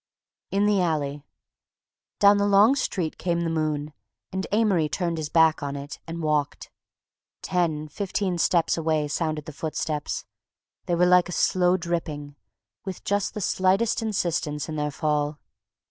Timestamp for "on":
5.61-5.75